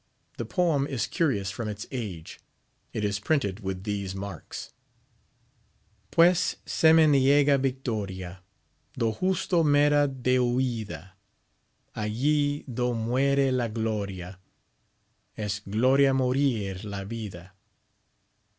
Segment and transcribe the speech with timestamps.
[0.39, 2.39] The poem is curious from its age;
[2.91, 4.73] it is printed with these marks:
[6.07, 8.41] ^,_ Pues seme niega victoria
[8.99, 11.11] dojusto mera deuida
[11.95, 14.39] alii do muere la gloria(:•:)
[15.43, 17.51] es gloria morir la vida.